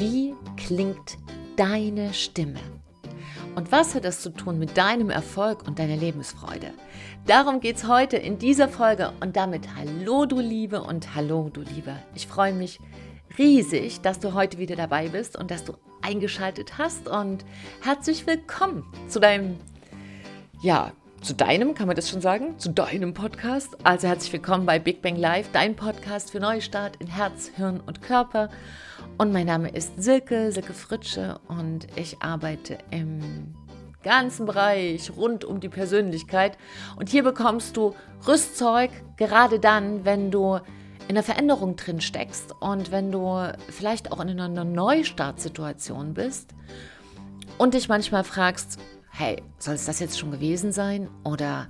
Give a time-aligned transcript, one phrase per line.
[0.00, 1.18] Wie klingt
[1.56, 2.58] deine Stimme?
[3.54, 6.72] Und was hat das zu tun mit deinem Erfolg und deiner Lebensfreude?
[7.26, 11.60] Darum geht es heute in dieser Folge und damit hallo du Liebe und hallo du
[11.60, 11.98] Lieber.
[12.14, 12.80] Ich freue mich
[13.36, 17.44] riesig, dass du heute wieder dabei bist und dass du eingeschaltet hast und
[17.82, 19.58] herzlich willkommen zu deinem,
[20.62, 23.76] ja, zu deinem, kann man das schon sagen, zu deinem Podcast.
[23.84, 28.00] Also herzlich willkommen bei Big Bang Live, dein Podcast für Neustart in Herz, Hirn und
[28.00, 28.48] Körper.
[29.20, 33.54] Und mein Name ist Silke, Silke Fritsche und ich arbeite im
[34.02, 36.56] ganzen Bereich rund um die Persönlichkeit.
[36.96, 37.94] Und hier bekommst du
[38.26, 38.88] Rüstzeug,
[39.18, 40.58] gerade dann, wenn du
[41.06, 46.54] in der Veränderung drin steckst und wenn du vielleicht auch in einer Neustartsituation bist
[47.58, 48.78] und dich manchmal fragst,
[49.10, 51.10] hey, soll es das jetzt schon gewesen sein?
[51.24, 51.68] Oder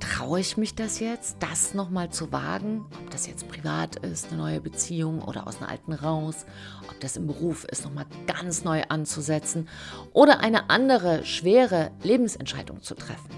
[0.00, 2.86] traue ich mich das jetzt, das nochmal zu wagen?
[3.02, 6.46] Ob das jetzt privat ist, eine neue Beziehung oder aus einer alten raus,
[6.96, 9.68] ob das im Beruf ist, nochmal ganz neu anzusetzen
[10.14, 13.28] oder eine andere schwere Lebensentscheidung zu treffen.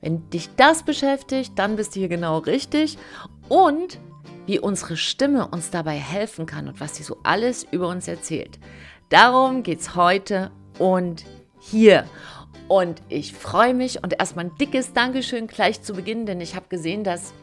[0.00, 2.96] Wenn dich das beschäftigt, dann bist du hier genau richtig.
[3.48, 4.00] Und
[4.46, 8.58] wie unsere Stimme uns dabei helfen kann und was sie so alles über uns erzählt.
[9.10, 11.24] Darum geht es heute und
[11.60, 12.06] hier.
[12.68, 16.66] Und ich freue mich und erstmal ein dickes Dankeschön gleich zu Beginn, denn ich habe
[16.68, 17.34] gesehen, dass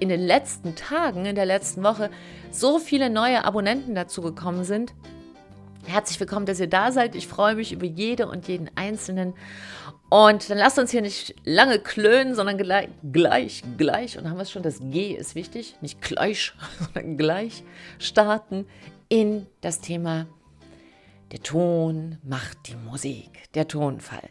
[0.00, 2.10] in den letzten Tagen, in der letzten Woche,
[2.50, 4.94] so viele neue Abonnenten dazu gekommen sind.
[5.86, 7.14] Herzlich willkommen, dass ihr da seid.
[7.14, 9.34] Ich freue mich über jede und jeden Einzelnen.
[10.08, 14.42] Und dann lasst uns hier nicht lange klönen, sondern gleich, gleich, gleich, und haben wir
[14.42, 17.62] es schon, das G ist wichtig, nicht gleich, sondern gleich
[17.98, 18.66] starten
[19.08, 20.26] in das Thema
[21.34, 24.30] der Ton macht die Musik, der Tonfall.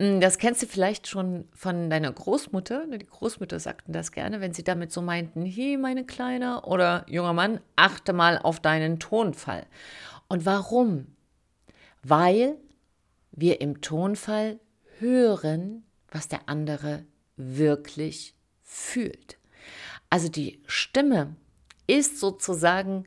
[0.00, 2.86] Hm, das kennst du vielleicht schon von deiner Großmutter.
[2.86, 7.04] Ne, die Großmütter sagten das gerne, wenn sie damit so meinten, hey, meine Kleine oder
[7.06, 9.66] junger Mann, achte mal auf deinen Tonfall.
[10.26, 11.06] Und warum?
[12.02, 12.56] Weil
[13.30, 14.58] wir im Tonfall
[14.98, 17.04] hören, was der andere
[17.36, 19.36] wirklich fühlt.
[20.08, 21.36] Also die Stimme
[21.86, 23.04] ist sozusagen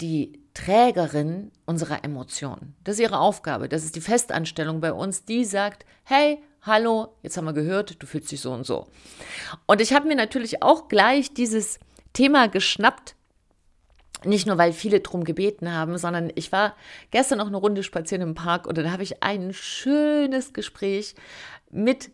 [0.00, 2.74] die Trägerin unserer Emotionen.
[2.84, 3.68] Das ist ihre Aufgabe.
[3.68, 8.06] Das ist die Festanstellung bei uns, die sagt, hey, hallo, jetzt haben wir gehört, du
[8.06, 8.86] fühlst dich so und so.
[9.66, 11.78] Und ich habe mir natürlich auch gleich dieses
[12.12, 13.16] Thema geschnappt,
[14.24, 16.76] nicht nur, weil viele drum gebeten haben, sondern ich war
[17.10, 21.16] gestern noch eine Runde spazieren im Park und dann habe ich ein schönes Gespräch
[21.70, 22.10] mit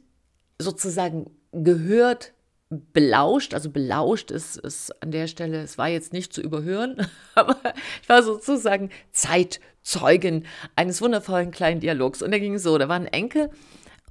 [0.59, 2.33] sozusagen gehört
[2.71, 7.57] belauscht, also belauscht ist, ist an der Stelle, es war jetzt nicht zu überhören, aber
[8.03, 10.45] ich war sozusagen Zeitzeugin
[10.77, 12.23] eines wundervollen kleinen Dialogs.
[12.23, 13.51] Und der ging so, da war ein Enkel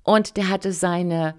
[0.04, 1.36] und der hatte seine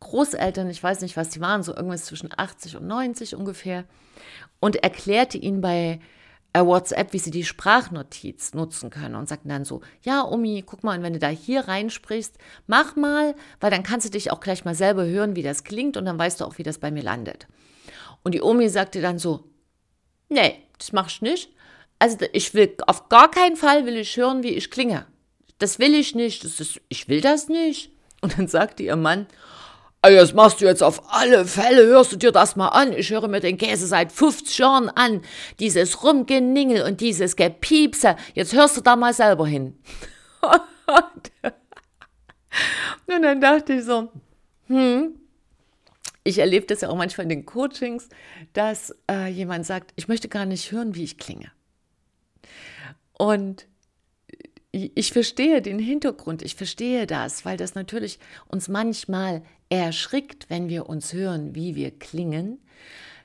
[0.00, 3.84] Großeltern, ich weiß nicht, was die waren, so irgendwas zwischen 80 und 90 ungefähr,
[4.60, 6.00] und erklärte ihnen bei
[6.58, 10.84] äh, WhatsApp, wie sie die Sprachnotiz nutzen können und sagten dann so, ja, Omi, guck
[10.84, 12.36] mal, und wenn du da hier reinsprichst,
[12.66, 15.96] mach mal, weil dann kannst du dich auch gleich mal selber hören, wie das klingt
[15.96, 17.46] und dann weißt du auch, wie das bei mir landet.
[18.22, 19.44] Und die Omi sagte dann so,
[20.28, 21.50] nee, das machst du nicht.
[21.98, 25.06] Also ich will, auf gar keinen Fall will ich hören, wie ich klinge.
[25.58, 27.92] Das will ich nicht, das ist, ich will das nicht.
[28.20, 29.26] Und dann sagte ihr Mann,
[30.02, 32.92] das machst du jetzt auf alle Fälle, hörst du dir das mal an.
[32.92, 35.22] Ich höre mir den Käse seit 50 Jahren an.
[35.58, 38.16] Dieses Rumgeningel und dieses Gepiepse.
[38.34, 39.78] Jetzt hörst du da mal selber hin.
[43.06, 44.08] und dann dachte ich so,
[44.68, 45.18] hm,
[46.24, 48.08] ich erlebe das ja auch manchmal in den Coachings,
[48.52, 51.50] dass äh, jemand sagt, ich möchte gar nicht hören, wie ich klinge.
[53.14, 53.66] Und
[54.70, 60.88] ich verstehe den Hintergrund, ich verstehe das, weil das natürlich uns manchmal erschrickt, wenn wir
[60.88, 62.58] uns hören, wie wir klingen.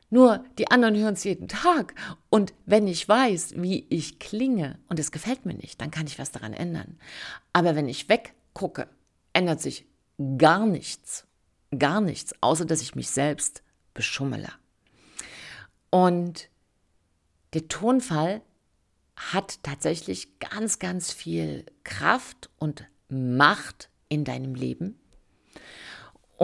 [0.10, 1.96] Nur die anderen hören es jeden Tag.
[2.30, 6.20] Und wenn ich weiß, wie ich klinge und es gefällt mir nicht, dann kann ich
[6.20, 7.00] was daran ändern.
[7.52, 8.88] Aber wenn ich weggucke,
[9.34, 9.86] ändert sich
[10.38, 11.26] gar nichts.
[11.78, 13.64] Gar nichts, außer dass ich mich selbst
[13.96, 14.50] beschummele.
[15.90, 16.50] Und
[17.54, 18.42] der Tonfall
[19.16, 25.00] hat tatsächlich ganz, ganz viel Kraft und Macht in deinem Leben.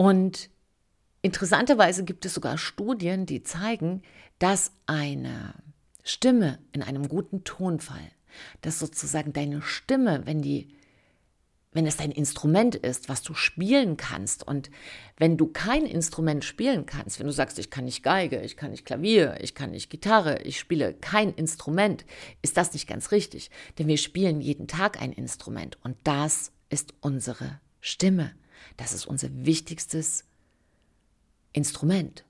[0.00, 0.48] Und
[1.20, 4.00] interessanterweise gibt es sogar Studien, die zeigen,
[4.38, 5.52] dass eine
[6.02, 8.10] Stimme in einem guten Tonfall,
[8.62, 10.74] dass sozusagen deine Stimme, wenn die
[11.72, 14.70] wenn es dein Instrument ist, was du spielen kannst und
[15.18, 18.70] wenn du kein Instrument spielen kannst, wenn du sagst, ich kann nicht Geige, ich kann
[18.70, 22.06] nicht Klavier, ich kann nicht Gitarre, ich spiele kein Instrument,
[22.40, 26.94] ist das nicht ganz richtig, denn wir spielen jeden Tag ein Instrument und das ist
[27.02, 28.32] unsere Stimme.
[28.76, 30.24] Das ist unser wichtigstes
[31.52, 32.24] Instrument.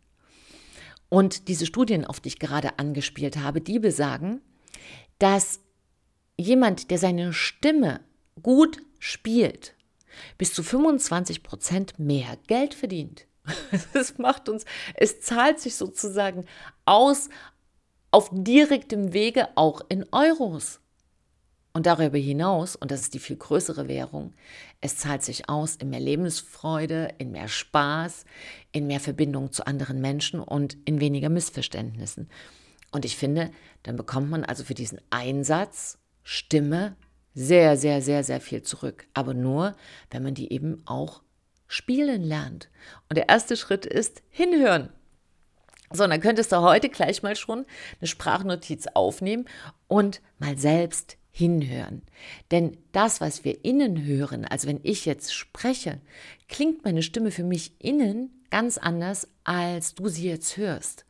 [1.09, 4.41] Und diese Studien, auf die ich gerade angespielt habe, die besagen,
[5.19, 5.61] dass
[6.37, 8.01] jemand, der seine Stimme
[8.43, 9.75] gut spielt,
[10.39, 13.27] bis zu 25 Prozent mehr Geld verdient.
[13.95, 16.47] Es macht uns, es zahlt sich sozusagen
[16.85, 17.29] aus
[18.11, 20.80] auf direktem Wege auch in Euros.
[21.73, 24.35] Und darüber hinaus, und das ist die viel größere Währung,
[24.81, 28.25] es zahlt sich aus in mehr Lebensfreude, in mehr Spaß,
[28.73, 32.29] in mehr Verbindung zu anderen Menschen und in weniger Missverständnissen.
[32.91, 33.53] Und ich finde,
[33.85, 36.97] dann bekommt man also für diesen Einsatz Stimme
[37.35, 39.07] sehr, sehr, sehr, sehr viel zurück.
[39.15, 39.77] Aber nur,
[40.11, 41.23] wenn man die eben auch
[41.69, 42.69] spielen lernt.
[43.09, 44.91] Und der erste Schritt ist hinhören.
[45.93, 47.65] So, dann könntest du heute gleich mal schon
[48.01, 49.47] eine Sprachnotiz aufnehmen
[49.89, 52.03] und mal selbst hinhören.
[52.51, 56.01] Denn das, was wir innen hören, also wenn ich jetzt spreche,
[56.49, 61.05] klingt meine Stimme für mich innen ganz anders, als du sie jetzt hörst.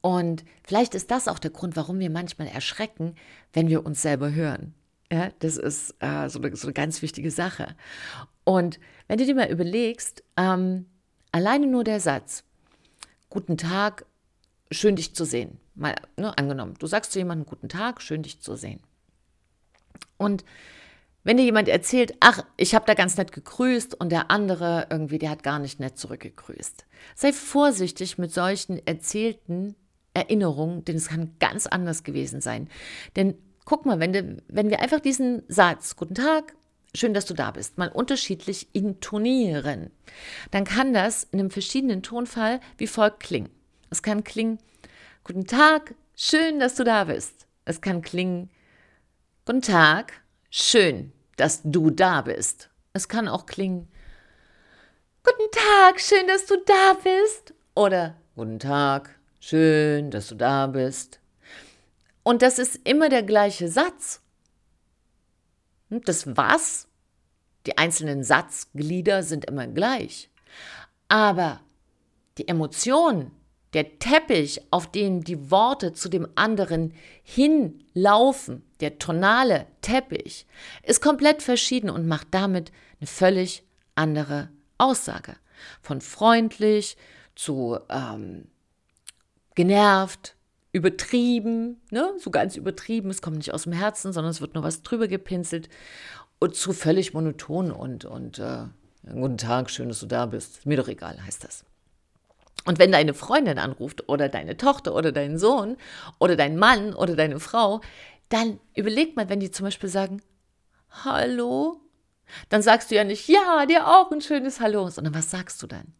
[0.00, 3.14] Und vielleicht ist das auch der Grund, warum wir manchmal erschrecken,
[3.52, 4.74] wenn wir uns selber hören.
[5.10, 7.74] Ja, das ist äh, so, eine, so, eine, ganz wichtige Sache.
[8.44, 8.78] Und
[9.08, 10.86] wenn du dir mal überlegst, ähm,
[11.32, 12.44] alleine nur der Satz,
[13.30, 14.04] guten Tag,
[14.70, 15.58] schön dich zu sehen.
[15.74, 18.80] Mal ne, angenommen, du sagst zu jemandem guten Tag, schön dich zu sehen.
[20.16, 20.44] Und
[21.24, 25.18] wenn dir jemand erzählt, ach, ich habe da ganz nett gegrüßt und der andere irgendwie,
[25.18, 26.86] der hat gar nicht nett zurückgegrüßt.
[27.14, 29.74] Sei vorsichtig mit solchen erzählten
[30.14, 32.68] Erinnerungen, denn es kann ganz anders gewesen sein.
[33.16, 33.34] Denn
[33.64, 36.54] guck mal, wenn, de, wenn wir einfach diesen Satz, guten Tag,
[36.94, 39.90] schön, dass du da bist, mal unterschiedlich intonieren,
[40.50, 43.50] dann kann das in einem verschiedenen Tonfall wie folgt klingen.
[43.90, 44.58] Es kann klingen,
[45.24, 47.46] guten Tag, schön, dass du da bist.
[47.64, 48.50] Es kann klingen,
[49.48, 50.12] guten Tag,
[50.50, 52.68] schön, dass du da bist.
[52.92, 53.88] Es kann auch klingen,
[55.24, 57.54] guten Tag, schön, dass du da bist.
[57.74, 61.20] Oder guten Tag, schön, dass du da bist.
[62.24, 64.20] Und das ist immer der gleiche Satz.
[65.88, 66.86] Das Was,
[67.64, 70.28] die einzelnen Satzglieder sind immer gleich.
[71.08, 71.62] Aber
[72.36, 73.30] die Emotion,
[73.74, 80.46] der Teppich, auf den die Worte zu dem anderen hinlaufen, der tonale Teppich,
[80.82, 84.48] ist komplett verschieden und macht damit eine völlig andere
[84.78, 85.36] Aussage.
[85.82, 86.96] Von freundlich
[87.34, 88.46] zu ähm,
[89.54, 90.36] genervt,
[90.72, 92.12] übertrieben, ne?
[92.18, 95.08] so ganz übertrieben, es kommt nicht aus dem Herzen, sondern es wird nur was drüber
[95.08, 95.68] gepinselt
[96.38, 98.64] und zu völlig monoton und, und äh,
[99.02, 100.66] guten Tag, schön, dass du da bist.
[100.66, 101.64] Mir doch egal, heißt das.
[102.64, 105.76] Und wenn deine Freundin anruft oder deine Tochter oder dein Sohn
[106.18, 107.80] oder dein Mann oder deine Frau,
[108.28, 110.20] dann überleg mal, wenn die zum Beispiel sagen,
[111.04, 111.80] Hallo,
[112.48, 115.66] dann sagst du ja nicht, ja, dir auch ein schönes Hallo, sondern was sagst du
[115.66, 115.94] dann?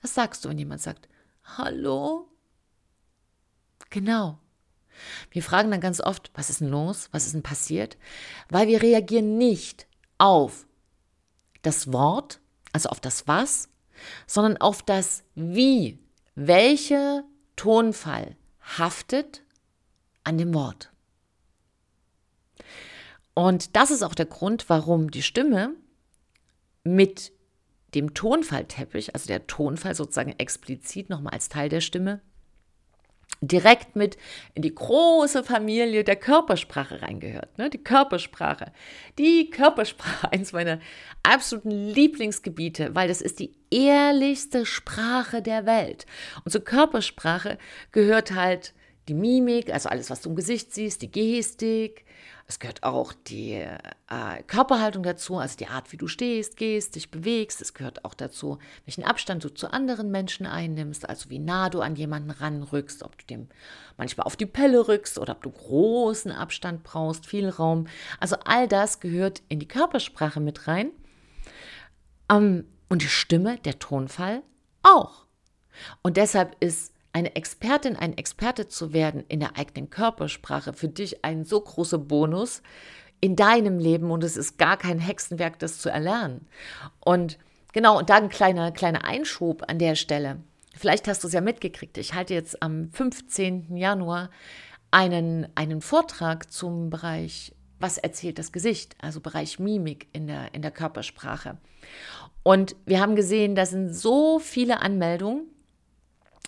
[0.00, 1.08] Was sagst du, wenn jemand sagt,
[1.56, 2.28] Hallo?
[3.90, 4.38] Genau.
[5.30, 7.08] Wir fragen dann ganz oft, was ist denn los?
[7.12, 7.96] Was ist denn passiert?
[8.48, 9.86] Weil wir reagieren nicht
[10.18, 10.66] auf
[11.62, 12.40] das Wort,
[12.72, 13.69] also auf das Was,
[14.26, 15.98] sondern auf das Wie.
[16.34, 17.24] Welcher
[17.56, 19.42] Tonfall haftet
[20.24, 20.92] an dem Wort?
[23.34, 25.74] Und das ist auch der Grund, warum die Stimme
[26.84, 27.32] mit
[27.94, 32.20] dem Tonfallteppich, also der Tonfall sozusagen explizit nochmal als Teil der Stimme,
[33.40, 34.18] direkt mit
[34.54, 37.56] in die große Familie der Körpersprache reingehört.
[37.58, 37.70] Ne?
[37.70, 38.72] Die Körpersprache.
[39.18, 40.78] Die Körpersprache, eins meiner
[41.22, 46.06] absoluten Lieblingsgebiete, weil das ist die ehrlichste Sprache der Welt.
[46.44, 47.58] Und zur Körpersprache
[47.92, 48.74] gehört halt
[49.10, 52.04] die Mimik, also alles, was du im Gesicht siehst, die Gestik,
[52.46, 57.10] es gehört auch die äh, Körperhaltung dazu, also die Art, wie du stehst, gehst, dich
[57.10, 57.60] bewegst.
[57.60, 61.80] Es gehört auch dazu, welchen Abstand du zu anderen Menschen einnimmst, also wie nah du
[61.80, 63.48] an jemanden ranrückst, ob du dem
[63.96, 67.86] manchmal auf die Pelle rückst oder ob du großen Abstand brauchst, viel Raum.
[68.18, 70.90] Also all das gehört in die Körpersprache mit rein.
[72.28, 74.42] Um, und die Stimme, der Tonfall
[74.82, 75.26] auch.
[76.02, 81.24] Und deshalb ist eine Expertin, ein Experte zu werden in der eigenen Körpersprache für dich
[81.24, 82.62] ein so großer Bonus
[83.20, 86.46] in deinem Leben und es ist gar kein Hexenwerk, das zu erlernen.
[87.00, 87.38] Und
[87.72, 90.40] genau, und da ein kleiner, kleiner Einschub an der Stelle.
[90.74, 91.98] Vielleicht hast du es ja mitgekriegt.
[91.98, 93.76] Ich halte jetzt am 15.
[93.76, 94.30] Januar
[94.90, 100.62] einen, einen Vortrag zum Bereich, was erzählt das Gesicht, also Bereich Mimik in der, in
[100.62, 101.58] der Körpersprache.
[102.42, 105.46] Und wir haben gesehen, da sind so viele Anmeldungen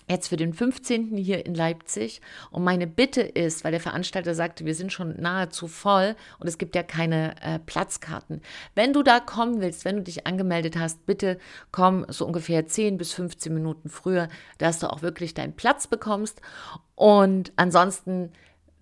[0.09, 1.15] jetzt für den 15.
[1.17, 2.21] hier in Leipzig.
[2.51, 6.57] Und meine Bitte ist, weil der Veranstalter sagte, wir sind schon nahezu voll und es
[6.57, 8.41] gibt ja keine äh, Platzkarten.
[8.75, 11.37] Wenn du da kommen willst, wenn du dich angemeldet hast, bitte
[11.71, 16.41] komm so ungefähr 10 bis 15 Minuten früher, dass du auch wirklich deinen Platz bekommst.
[16.95, 18.31] Und ansonsten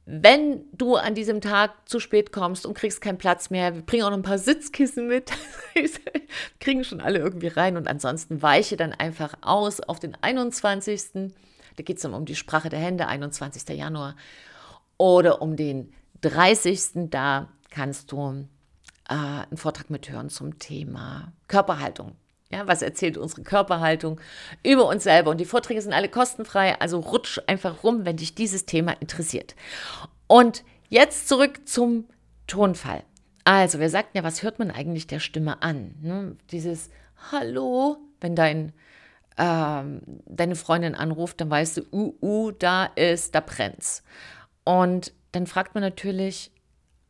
[0.05, 4.03] wenn du an diesem Tag zu spät kommst und kriegst keinen Platz mehr, wir bringen
[4.03, 5.31] auch noch ein paar Sitzkissen mit,
[6.59, 11.33] kriegen schon alle irgendwie rein und ansonsten weiche dann einfach aus auf den 21.
[11.75, 13.77] Da geht es dann um die Sprache der Hände, 21.
[13.77, 14.15] Januar.
[14.97, 17.09] Oder um den 30.
[17.09, 18.47] Da kannst du
[19.09, 22.15] äh, einen Vortrag mithören zum Thema Körperhaltung.
[22.51, 24.19] Ja, was erzählt unsere Körperhaltung
[24.63, 25.31] über uns selber?
[25.31, 29.55] Und die Vorträge sind alle kostenfrei, also rutsch einfach rum, wenn dich dieses Thema interessiert.
[30.27, 32.05] Und jetzt zurück zum
[32.47, 33.03] Tonfall.
[33.43, 35.95] Also, wir sagten ja, was hört man eigentlich der Stimme an?
[36.01, 36.35] Ne?
[36.51, 36.89] Dieses
[37.31, 38.73] Hallo, wenn dein,
[39.37, 44.03] ähm, deine Freundin anruft, dann weißt du, uh, uh, da ist, da brennt's.
[44.63, 46.51] Und dann fragt man natürlich,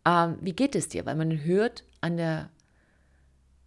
[0.06, 1.06] ähm, wie geht es dir?
[1.06, 2.50] Weil man hört an der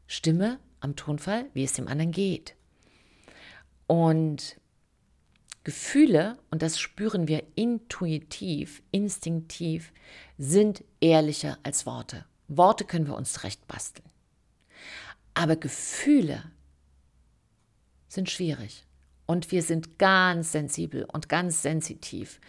[0.06, 2.54] Stimme, am Tonfall, wie es dem anderen geht.
[3.86, 4.56] Und
[5.64, 9.92] Gefühle, und das spüren wir intuitiv, instinktiv,
[10.36, 12.26] sind ehrlicher als Worte.
[12.48, 14.08] Worte können wir uns zurecht basteln.
[15.32, 16.44] Aber Gefühle
[18.08, 18.84] sind schwierig.
[19.26, 22.40] Und wir sind ganz sensibel und ganz sensitiv.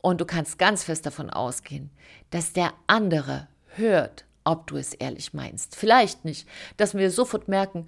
[0.00, 1.90] Und du kannst ganz fest davon ausgehen,
[2.30, 5.76] dass der andere hört, ob du es ehrlich meinst.
[5.76, 7.86] Vielleicht nicht, dass wir sofort merken,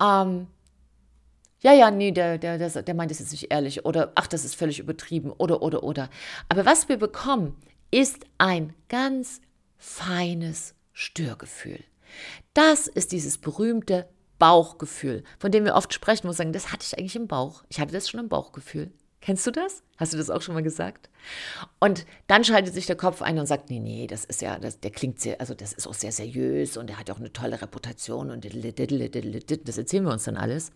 [0.00, 0.46] ähm,
[1.62, 4.44] ja, ja, nee, der, der, der, der meint es jetzt nicht ehrlich oder ach, das
[4.44, 6.08] ist völlig übertrieben oder, oder, oder.
[6.48, 7.54] Aber was wir bekommen,
[7.90, 9.40] ist ein ganz
[9.76, 11.80] feines Störgefühl.
[12.54, 16.98] Das ist dieses berühmte Bauchgefühl, von dem wir oft sprechen, wir sagen, das hatte ich
[16.98, 17.62] eigentlich im Bauch.
[17.68, 18.90] Ich hatte das schon im Bauchgefühl.
[19.20, 19.82] Kennst du das?
[19.98, 21.10] Hast du das auch schon mal gesagt?
[21.78, 24.80] Und dann schaltet sich der Kopf ein und sagt, nee, nee, das ist ja, das,
[24.80, 27.60] der klingt sehr, also das ist auch sehr seriös und der hat auch eine tolle
[27.60, 30.72] Reputation und das erzählen wir uns dann alles.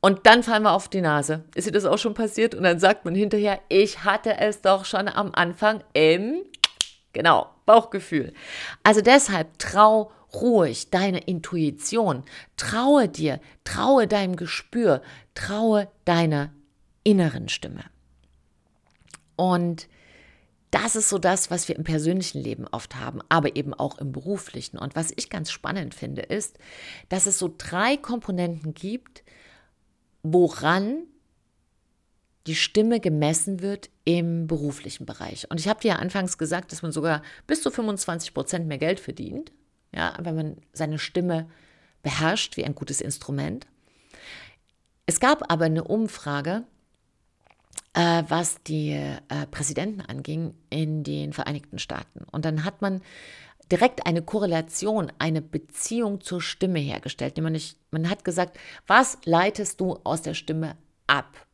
[0.00, 1.44] Und dann fallen wir auf die Nase.
[1.54, 2.56] Ist dir das auch schon passiert?
[2.56, 6.42] Und dann sagt man hinterher, ich hatte es doch schon am Anfang im,
[7.12, 8.32] genau, Bauchgefühl.
[8.82, 12.24] Also deshalb trau ruhig deiner Intuition,
[12.56, 15.02] traue dir, traue deinem Gespür,
[15.34, 16.50] traue deiner
[17.04, 17.84] inneren Stimme.
[19.36, 19.88] Und
[20.70, 24.10] das ist so das, was wir im persönlichen Leben oft haben, aber eben auch im
[24.10, 24.78] beruflichen.
[24.78, 26.58] Und was ich ganz spannend finde, ist,
[27.10, 29.22] dass es so drei Komponenten gibt,
[30.22, 31.02] woran
[32.46, 35.48] die Stimme gemessen wird im beruflichen Bereich.
[35.50, 38.78] Und ich habe dir ja anfangs gesagt, dass man sogar bis zu 25 Prozent mehr
[38.78, 39.52] Geld verdient,
[39.94, 41.48] ja, wenn man seine Stimme
[42.02, 43.66] beherrscht wie ein gutes Instrument.
[45.06, 46.64] Es gab aber eine Umfrage,
[47.94, 52.24] äh, was die äh, Präsidenten anging in den Vereinigten Staaten.
[52.30, 53.02] Und dann hat man
[53.70, 57.38] direkt eine Korrelation, eine Beziehung zur Stimme hergestellt.
[57.38, 61.46] Man, nicht, man hat gesagt, was leitest du aus der Stimme ab?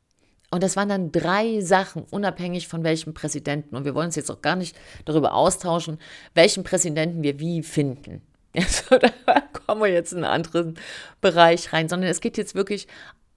[0.51, 3.77] Und das waren dann drei Sachen, unabhängig von welchem Präsidenten.
[3.77, 5.99] Und wir wollen uns jetzt auch gar nicht darüber austauschen,
[6.35, 8.23] welchen Präsidenten wir wie finden.
[8.55, 10.79] Also, da kommen wir jetzt in einen anderen
[11.21, 12.89] Bereich rein, sondern es geht jetzt wirklich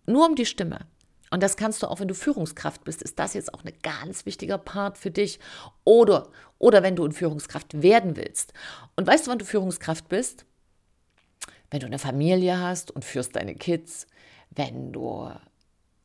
[0.07, 0.87] nur um die Stimme.
[1.31, 4.25] Und das kannst du auch, wenn du Führungskraft bist, ist das jetzt auch ein ganz
[4.25, 5.39] wichtiger Part für dich.
[5.85, 8.53] Oder, oder wenn du in Führungskraft werden willst.
[8.97, 10.45] Und weißt du, wann du Führungskraft bist?
[11.69, 14.07] Wenn du eine Familie hast und führst deine Kids,
[14.49, 15.31] wenn du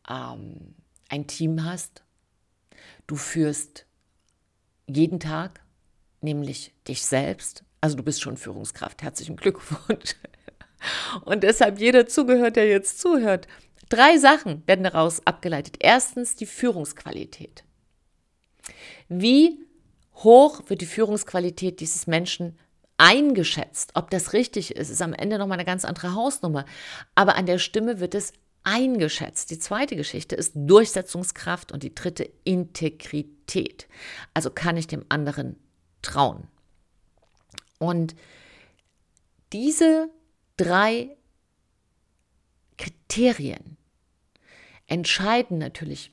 [0.08, 0.76] ähm,
[1.08, 2.04] ein Team hast,
[3.08, 3.84] du führst
[4.86, 5.60] jeden Tag,
[6.20, 7.64] nämlich dich selbst.
[7.80, 9.02] Also du bist schon Führungskraft.
[9.02, 10.14] Herzlichen Glückwunsch.
[11.24, 13.48] Und deshalb jeder zugehört, der jetzt zuhört,
[13.88, 15.76] Drei Sachen werden daraus abgeleitet.
[15.80, 17.64] Erstens die Führungsqualität.
[19.08, 19.64] Wie
[20.14, 22.58] hoch wird die Führungsqualität dieses Menschen
[22.98, 23.92] eingeschätzt?
[23.94, 26.64] Ob das richtig ist, ist am Ende nochmal eine ganz andere Hausnummer.
[27.14, 28.32] Aber an der Stimme wird es
[28.64, 29.50] eingeschätzt.
[29.52, 33.86] Die zweite Geschichte ist Durchsetzungskraft und die dritte Integrität.
[34.34, 35.56] Also kann ich dem anderen
[36.02, 36.48] trauen.
[37.78, 38.16] Und
[39.52, 40.10] diese
[40.56, 41.16] drei
[42.76, 43.76] Kriterien
[44.86, 46.12] entscheiden natürlich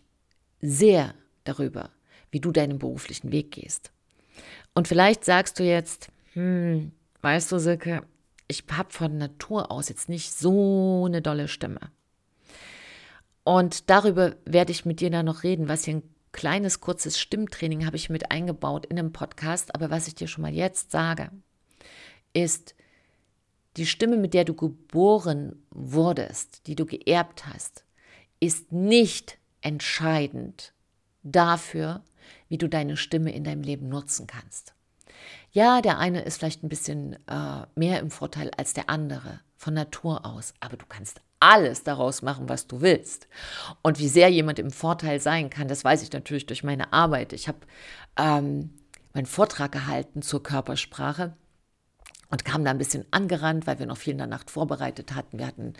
[0.61, 1.89] sehr darüber,
[2.31, 3.91] wie du deinen beruflichen Weg gehst.
[4.73, 6.91] Und vielleicht sagst du jetzt, hm,
[7.21, 8.03] weißt du, Silke,
[8.47, 11.91] ich habe von Natur aus jetzt nicht so eine dolle Stimme.
[13.43, 17.85] Und darüber werde ich mit dir dann noch reden, was hier ein kleines, kurzes Stimmtraining
[17.85, 19.75] habe ich mit eingebaut in einem Podcast.
[19.75, 21.29] Aber was ich dir schon mal jetzt sage,
[22.33, 22.75] ist,
[23.77, 27.83] die Stimme, mit der du geboren wurdest, die du geerbt hast,
[28.39, 30.73] ist nicht entscheidend
[31.23, 32.03] dafür,
[32.49, 34.73] wie du deine Stimme in deinem Leben nutzen kannst.
[35.51, 39.73] Ja, der eine ist vielleicht ein bisschen äh, mehr im Vorteil als der andere von
[39.73, 43.27] Natur aus, aber du kannst alles daraus machen, was du willst.
[43.81, 47.33] Und wie sehr jemand im Vorteil sein kann, das weiß ich natürlich durch meine Arbeit.
[47.33, 47.59] Ich habe
[48.17, 48.71] ähm,
[49.13, 51.35] meinen Vortrag gehalten zur Körpersprache
[52.33, 55.37] und kam da ein bisschen angerannt, weil wir noch viel in der Nacht vorbereitet hatten.
[55.37, 55.75] Wir hatten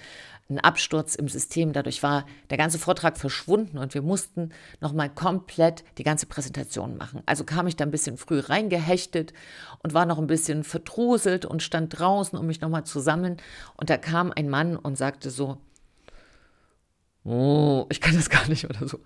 [0.48, 5.84] einen Absturz im System, dadurch war der ganze Vortrag verschwunden und wir mussten nochmal komplett
[5.98, 7.24] die ganze Präsentation machen.
[7.26, 9.34] Also kam ich da ein bisschen früh reingehechtet
[9.82, 13.38] und war noch ein bisschen vertruselt und stand draußen, um mich nochmal zu sammeln.
[13.76, 15.58] Und da kam ein Mann und sagte so,
[17.24, 19.00] oh, ich kann das gar nicht oder so.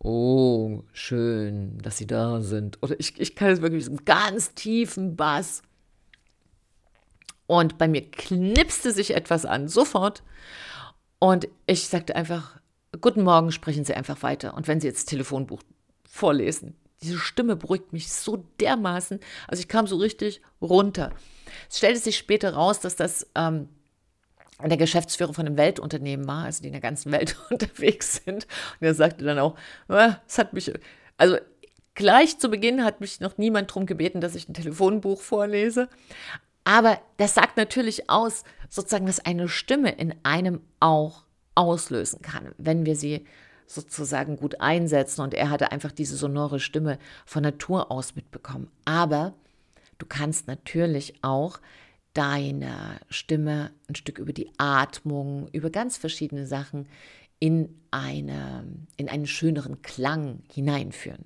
[0.00, 2.82] Oh, schön, dass Sie da sind.
[2.82, 5.62] Oder ich, ich kann es wirklich mit einem ganz tiefen Bass.
[7.50, 10.22] Und bei mir knipste sich etwas an, sofort.
[11.18, 12.60] Und ich sagte einfach,
[13.00, 14.54] guten Morgen, sprechen Sie einfach weiter.
[14.54, 15.60] Und wenn Sie jetzt Telefonbuch
[16.08, 19.18] vorlesen, diese Stimme beruhigt mich so dermaßen.
[19.48, 21.10] Also ich kam so richtig runter.
[21.68, 23.68] Es stellte sich später raus, dass das ähm,
[24.64, 28.46] der Geschäftsführer von einem Weltunternehmen war, also die in der ganzen Welt unterwegs sind.
[28.80, 29.56] Und er sagte dann auch,
[29.88, 30.72] ah, es hat mich,
[31.16, 31.36] also
[31.96, 35.88] gleich zu Beginn hat mich noch niemand darum gebeten, dass ich ein Telefonbuch vorlese.
[36.64, 41.24] Aber das sagt natürlich aus, sozusagen, dass eine Stimme in einem auch
[41.54, 43.26] auslösen kann, wenn wir sie
[43.66, 45.22] sozusagen gut einsetzen.
[45.22, 48.70] Und er hatte einfach diese sonore Stimme von Natur aus mitbekommen.
[48.84, 49.34] Aber
[49.98, 51.60] du kannst natürlich auch
[52.14, 56.88] deine Stimme ein Stück über die Atmung, über ganz verschiedene Sachen
[57.38, 58.64] in, eine,
[58.96, 61.24] in einen schöneren Klang hineinführen.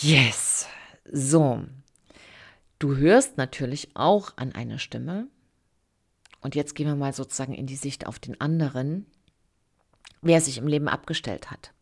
[0.00, 0.66] Yes.
[1.10, 1.64] So,
[2.78, 5.28] Du hörst natürlich auch an einer Stimme.
[6.40, 9.06] Und jetzt gehen wir mal sozusagen in die Sicht auf den anderen,
[10.22, 11.72] wer sich im Leben abgestellt hat.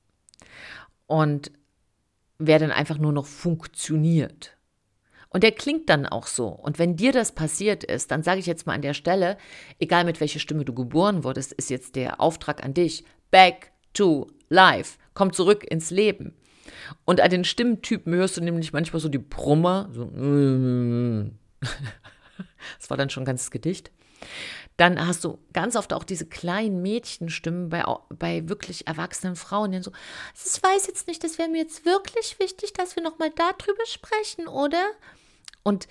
[1.06, 1.52] Und
[2.38, 4.56] wer dann einfach nur noch funktioniert.
[5.28, 6.48] Und der klingt dann auch so.
[6.48, 9.36] Und wenn dir das passiert ist, dann sage ich jetzt mal an der Stelle,
[9.78, 14.28] egal mit welcher Stimme du geboren wurdest, ist jetzt der Auftrag an dich, back to
[14.48, 16.34] life, komm zurück ins Leben.
[17.04, 19.88] Und an den Stimmtypen hörst du nämlich manchmal so die Brummer.
[19.92, 20.04] So
[22.78, 23.90] das war dann schon ganz Gedicht.
[24.76, 29.80] Dann hast du ganz oft auch diese kleinen Mädchenstimmen bei, bei wirklich erwachsenen Frauen, die
[29.80, 29.90] so,
[30.34, 34.46] ich weiß jetzt nicht, das wäre mir jetzt wirklich wichtig, dass wir nochmal darüber sprechen,
[34.48, 34.84] oder?
[35.62, 35.88] Und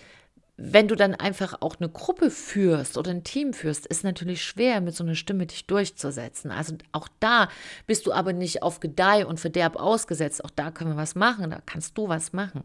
[0.58, 4.80] wenn du dann einfach auch eine Gruppe führst oder ein Team führst, ist natürlich schwer,
[4.80, 6.50] mit so einer Stimme dich durchzusetzen.
[6.50, 7.50] Also auch da
[7.88, 10.46] bist du aber nicht auf Gedeih und Verderb ausgesetzt.
[10.46, 12.63] Auch da können wir was machen, da kannst du was machen.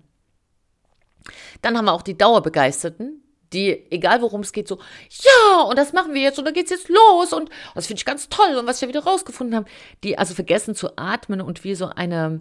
[1.63, 3.23] Dann haben wir auch die Dauerbegeisterten,
[3.53, 6.67] die, egal worum es geht, so, ja, und das machen wir jetzt und da geht
[6.67, 9.67] es jetzt los und das finde ich ganz toll und was wir wieder rausgefunden haben,
[10.05, 12.41] die also vergessen zu atmen und wie so eine,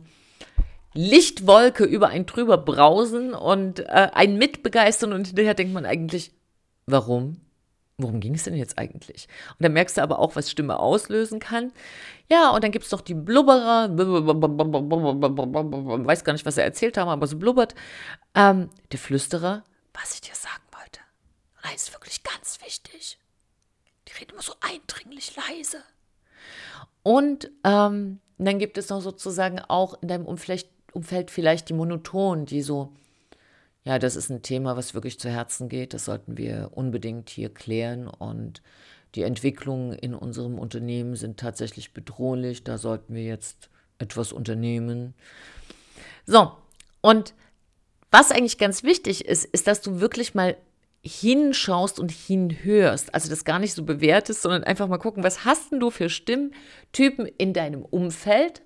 [1.00, 6.34] Lichtwolke über einen drüber brausen und äh, einen mitbegeistern und hinterher denkt man eigentlich,
[6.88, 7.40] warum?
[7.98, 9.30] Worum ging es denn jetzt eigentlich?
[9.52, 11.72] Und dann merkst du aber auch, was Stimme auslösen kann.
[12.30, 13.88] Ja, und dann gibt es noch die Blubberer,
[16.06, 17.76] weiß gar nicht, was er erzählt haben, aber so blubbert.
[18.36, 21.00] Ähm, der Flüsterer, was ich dir sagen wollte.
[21.64, 23.18] Und ist wirklich ganz wichtig.
[24.10, 25.78] Die reden immer so eindringlich leise.
[27.04, 32.46] Und ähm, dann gibt es noch sozusagen auch in deinem Umfeld Umfeld vielleicht die Monotonen,
[32.46, 32.94] die so,
[33.84, 37.54] ja, das ist ein Thema, was wirklich zu Herzen geht, das sollten wir unbedingt hier
[37.54, 38.62] klären und
[39.16, 45.14] die Entwicklungen in unserem Unternehmen sind tatsächlich bedrohlich, da sollten wir jetzt etwas unternehmen.
[46.26, 46.52] So,
[47.02, 47.34] und
[48.12, 50.56] was eigentlich ganz wichtig ist, ist, dass du wirklich mal
[51.02, 53.14] hinschaust und hinhörst.
[53.14, 56.10] Also das gar nicht so bewertest, sondern einfach mal gucken, was hast denn du für
[56.10, 58.62] Stimmtypen in deinem Umfeld?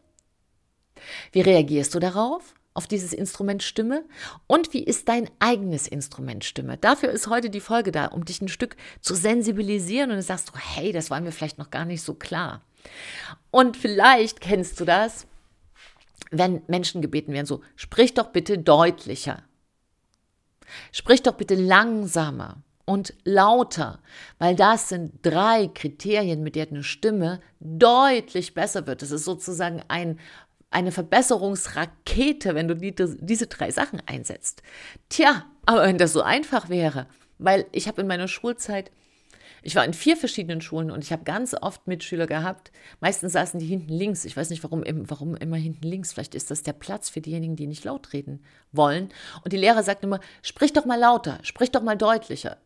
[1.31, 2.53] Wie reagierst du darauf?
[2.73, 4.03] auf dieses Instrument Stimme
[4.47, 6.77] und wie ist dein eigenes Instrument Stimme.
[6.77, 10.51] Dafür ist heute die Folge da, um dich ein Stück zu sensibilisieren und du sagst,
[10.55, 12.61] oh, hey, das war mir vielleicht noch gar nicht so klar.
[13.51, 15.27] Und vielleicht kennst du das,
[16.31, 19.43] wenn Menschen gebeten werden, so, sprich doch bitte deutlicher.
[20.91, 23.99] Sprich doch bitte langsamer und lauter,
[24.39, 29.01] weil das sind drei Kriterien, mit denen eine Stimme deutlich besser wird.
[29.03, 30.19] Das ist sozusagen ein
[30.73, 34.63] eine Verbesserungsrakete, wenn du die, diese drei Sachen einsetzt.
[35.09, 37.07] Tja, aber wenn das so einfach wäre,
[37.37, 38.91] weil ich habe in meiner Schulzeit,
[39.65, 42.71] ich war in vier verschiedenen Schulen und ich habe ganz oft Mitschüler gehabt.
[42.99, 44.25] Meistens saßen die hinten links.
[44.25, 46.11] Ich weiß nicht, warum, warum immer hinten links.
[46.11, 49.09] Vielleicht ist das der Platz für diejenigen, die nicht laut reden wollen.
[49.43, 52.57] Und die Lehrer sagten immer, sprich doch mal lauter, sprich doch mal deutlicher.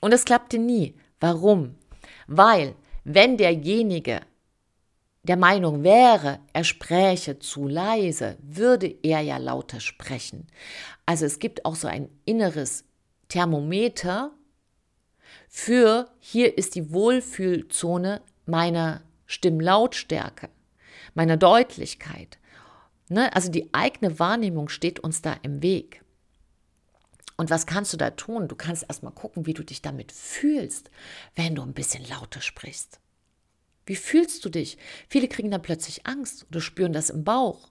[0.00, 0.94] Und es klappte nie.
[1.20, 1.74] Warum?
[2.26, 4.20] Weil, wenn derjenige
[5.24, 10.46] der Meinung wäre, er spräche zu leise, würde er ja lauter sprechen.
[11.06, 12.84] Also es gibt auch so ein inneres
[13.28, 14.32] Thermometer,
[15.48, 20.50] für hier ist die Wohlfühlzone meiner Stimmlautstärke,
[21.14, 22.38] meiner Deutlichkeit.
[23.08, 23.34] Ne?
[23.34, 26.02] Also die eigene Wahrnehmung steht uns da im Weg.
[27.36, 28.48] Und was kannst du da tun?
[28.48, 30.90] Du kannst erstmal gucken, wie du dich damit fühlst,
[31.34, 33.00] wenn du ein bisschen lauter sprichst.
[33.86, 34.78] Wie fühlst du dich?
[35.08, 37.70] Viele kriegen dann plötzlich Angst oder spüren das im Bauch.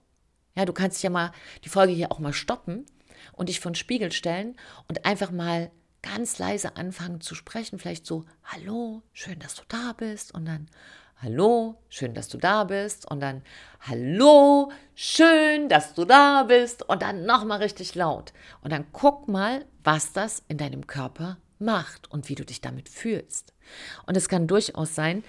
[0.56, 1.32] Ja, du kannst ja mal
[1.64, 2.86] die Folge hier auch mal stoppen
[3.32, 4.56] und dich vor den Spiegel stellen
[4.88, 5.70] und einfach mal
[6.02, 7.78] ganz leise anfangen zu sprechen.
[7.78, 10.34] Vielleicht so, hallo, schön, dass du da bist.
[10.34, 10.68] Und dann,
[11.20, 13.10] hallo, schön, dass du da bist.
[13.10, 13.42] Und dann,
[13.80, 16.88] hallo, schön, dass du da bist.
[16.88, 18.32] Und dann nochmal richtig laut.
[18.60, 22.88] Und dann guck mal, was das in deinem Körper macht und wie du dich damit
[22.88, 23.54] fühlst.
[24.06, 25.24] Und es kann durchaus sein,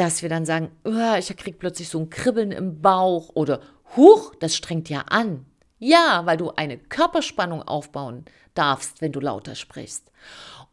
[0.00, 3.60] dass wir dann sagen, oh, ich kriege plötzlich so ein Kribbeln im Bauch oder
[3.96, 5.44] Huch, das strengt ja an.
[5.78, 10.10] Ja, weil du eine Körperspannung aufbauen darfst, wenn du lauter sprichst.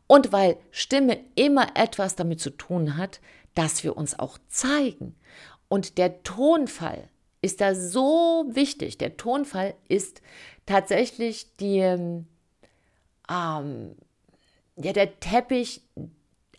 [0.08, 3.20] Und weil Stimme immer etwas damit zu tun hat,
[3.54, 5.18] dass wir uns auch zeigen.
[5.68, 7.10] Und der Tonfall
[7.42, 8.98] ist da so wichtig.
[8.98, 10.22] Der Tonfall ist
[10.66, 12.28] tatsächlich die, ähm,
[13.30, 15.82] ja, der Teppich,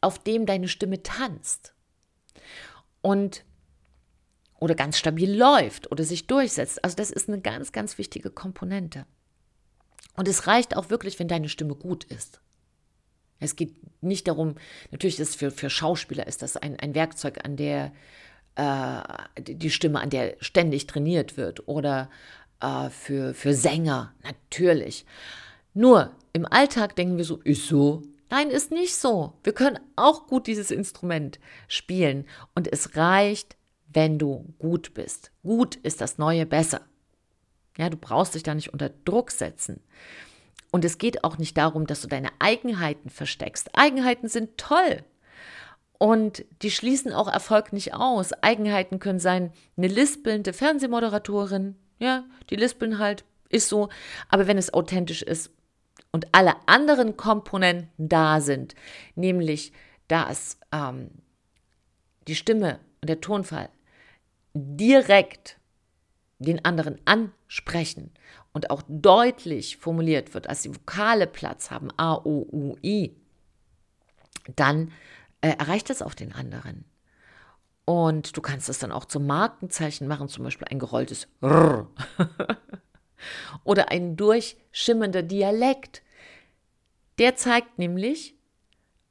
[0.02, 1.72] auf dem deine Stimme tanzt.
[3.00, 3.44] Und
[4.60, 6.82] oder ganz stabil läuft oder sich durchsetzt.
[6.82, 9.06] Also das ist eine ganz, ganz wichtige Komponente.
[10.16, 12.40] Und es reicht auch wirklich, wenn deine Stimme gut ist.
[13.38, 14.56] Es geht nicht darum,
[14.90, 17.92] natürlich ist für, für Schauspieler ist das ein, ein Werkzeug, an der
[18.56, 19.00] äh,
[19.38, 22.10] die Stimme, an der ständig trainiert wird oder
[22.60, 25.06] äh, für, für Sänger, natürlich.
[25.72, 28.02] Nur im Alltag denken wir so, ist so.
[28.30, 29.34] Nein, ist nicht so.
[29.42, 35.32] Wir können auch gut dieses Instrument spielen und es reicht, wenn du gut bist.
[35.42, 36.82] Gut ist das Neue besser.
[37.78, 39.80] Ja, du brauchst dich da nicht unter Druck setzen.
[40.70, 43.70] Und es geht auch nicht darum, dass du deine Eigenheiten versteckst.
[43.72, 45.04] Eigenheiten sind toll.
[45.98, 48.32] Und die schließen auch Erfolg nicht aus.
[48.34, 53.88] Eigenheiten können sein, eine lispelnde Fernsehmoderatorin, ja, die lispeln halt, ist so.
[54.28, 55.50] Aber wenn es authentisch ist
[56.12, 58.74] und alle anderen Komponenten da sind,
[59.14, 59.72] nämlich
[60.08, 61.10] dass ähm,
[62.26, 63.68] die Stimme und der Tonfall
[64.54, 65.58] direkt
[66.38, 68.10] den anderen ansprechen
[68.52, 73.14] und auch deutlich formuliert wird, als die Vokale Platz haben, A, O, U, I,
[74.56, 74.92] dann
[75.40, 76.84] äh, erreicht es auch den anderen.
[77.84, 81.88] Und du kannst es dann auch zum Markenzeichen machen, zum Beispiel ein gerolltes R
[83.64, 86.02] oder ein durchschimmernder Dialekt.
[87.18, 88.34] Der zeigt nämlich,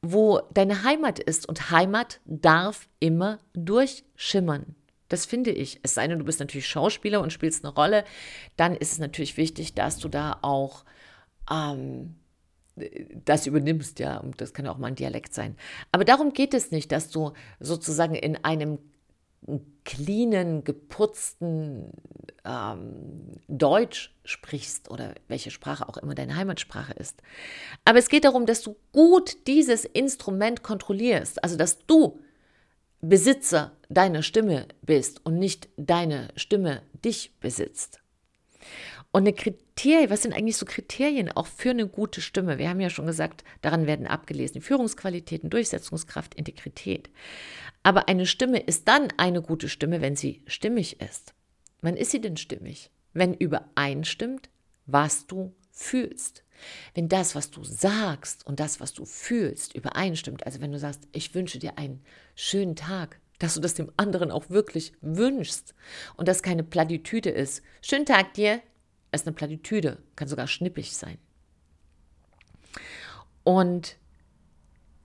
[0.01, 1.47] wo deine Heimat ist.
[1.47, 4.75] Und Heimat darf immer durchschimmern.
[5.09, 5.79] Das finde ich.
[5.83, 8.03] Es sei denn, du bist natürlich Schauspieler und spielst eine Rolle,
[8.55, 10.83] dann ist es natürlich wichtig, dass du da auch
[11.49, 12.15] ähm,
[13.25, 14.17] das übernimmst, ja.
[14.17, 15.55] Und das kann auch mal ein Dialekt sein.
[15.91, 18.79] Aber darum geht es nicht, dass du sozusagen in einem
[19.85, 21.91] cleanen, geputzten
[22.43, 27.21] ähm, Deutsch sprichst oder welche Sprache auch immer deine Heimatsprache ist.
[27.85, 32.19] Aber es geht darum, dass du gut dieses Instrument kontrollierst, also dass du
[33.01, 38.01] Besitzer deiner Stimme bist und nicht deine Stimme dich besitzt.
[39.11, 42.57] Und eine Kriterien, was sind eigentlich so Kriterien auch für eine gute Stimme?
[42.57, 47.09] Wir haben ja schon gesagt, daran werden abgelesen Führungsqualitäten, Durchsetzungskraft, Integrität.
[47.87, 51.33] Aber eine Stimme ist dann eine gute Stimme, wenn sie stimmig ist.
[51.79, 52.91] Wann ist sie denn stimmig?
[53.13, 54.49] Wenn übereinstimmt,
[54.87, 56.43] was du fühlst.
[56.95, 61.07] Wenn das, was du sagst und das, was du fühlst, übereinstimmt, also wenn du sagst,
[61.13, 62.03] ich wünsche dir einen
[62.35, 65.73] schönen Tag, dass du das dem anderen auch wirklich wünschst
[66.17, 67.61] und das keine Plattitüde ist.
[67.81, 68.59] Schönen Tag dir,
[69.13, 71.19] ist eine Plattitüde, kann sogar schnippig sein.
[73.45, 73.95] Und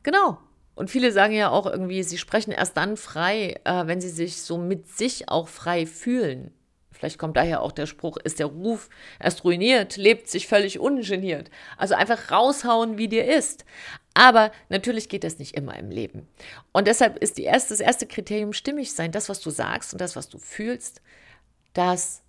[0.02, 0.40] genau,
[0.74, 4.42] und viele sagen ja auch irgendwie, sie sprechen erst dann frei, äh, wenn sie sich
[4.42, 6.52] so mit sich auch frei fühlen.
[6.90, 11.50] Vielleicht kommt daher auch der Spruch, ist der Ruf erst ruiniert, lebt sich völlig ungeniert.
[11.76, 13.64] Also einfach raushauen, wie dir ist.
[14.14, 16.28] Aber natürlich geht das nicht immer im Leben.
[16.70, 19.10] Und deshalb ist erste, das erste Kriterium stimmig sein.
[19.10, 21.02] Das, was du sagst und das, was du fühlst,
[21.72, 22.22] das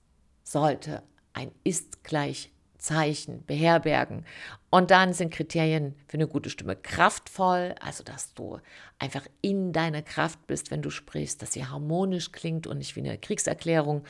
[0.43, 1.03] sollte
[1.34, 2.51] ein Ist gleich
[2.84, 4.26] Zeichen beherbergen.
[4.69, 8.60] Und dann sind Kriterien für eine gute Stimme kraftvoll, also dass du
[9.00, 13.00] einfach in deiner Kraft bist, wenn du sprichst, dass sie harmonisch klingt und nicht wie
[13.00, 14.04] eine Kriegserklärung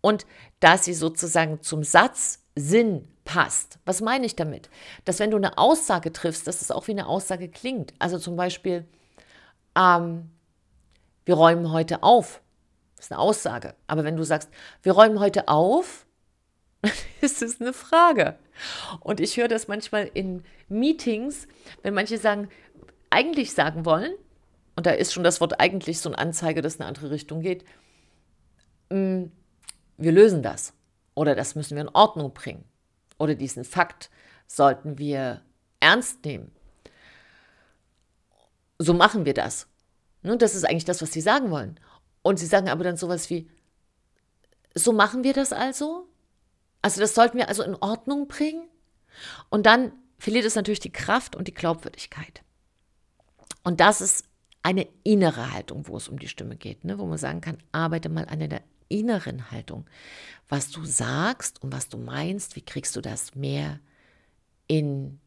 [0.00, 0.26] und
[0.60, 3.80] dass sie sozusagen zum Satzsinn passt.
[3.84, 4.70] Was meine ich damit?
[5.04, 7.94] Dass wenn du eine Aussage triffst, dass es auch wie eine Aussage klingt.
[7.98, 8.86] Also zum Beispiel,
[9.76, 10.30] ähm,
[11.24, 12.42] wir räumen heute auf.
[12.96, 13.74] Das ist eine Aussage.
[13.88, 14.50] Aber wenn du sagst,
[14.82, 16.03] wir räumen heute auf,
[17.20, 18.38] ist es eine Frage.
[19.00, 21.48] Und ich höre das manchmal in Meetings,
[21.82, 22.48] wenn manche sagen,
[23.10, 24.12] eigentlich sagen wollen,
[24.76, 27.64] und da ist schon das Wort eigentlich so eine Anzeige, dass eine andere Richtung geht,
[28.90, 29.24] mm,
[29.96, 30.74] wir lösen das
[31.14, 32.64] oder das müssen wir in Ordnung bringen
[33.18, 34.10] oder diesen Fakt
[34.46, 35.42] sollten wir
[35.80, 36.50] ernst nehmen.
[38.78, 39.68] So machen wir das.
[40.22, 41.78] Ne, das ist eigentlich das, was sie sagen wollen.
[42.22, 43.48] Und sie sagen aber dann sowas wie,
[44.74, 46.08] so machen wir das also?
[46.84, 48.68] Also das sollten wir also in Ordnung bringen?
[49.48, 52.42] Und dann verliert es natürlich die Kraft und die Glaubwürdigkeit.
[53.62, 54.26] Und das ist
[54.62, 56.98] eine innere Haltung, wo es um die Stimme geht, ne?
[56.98, 59.86] wo man sagen kann, arbeite mal an der inneren Haltung.
[60.46, 63.80] Was du sagst und was du meinst, wie kriegst du das mehr
[64.66, 65.20] in,